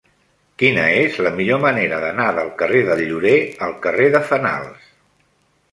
Quina 0.61 0.85
és 1.01 1.19
la 1.27 1.33
millor 1.41 1.61
manera 1.65 1.99
d'anar 2.05 2.25
del 2.39 2.49
carrer 2.63 2.83
del 2.89 3.05
Llorer 3.11 3.37
al 3.69 3.79
carrer 3.87 4.13
de 4.19 4.25
Fenals? 4.33 4.91